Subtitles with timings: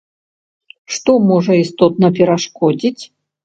[0.93, 2.99] Што можа істотна перашкодзіць?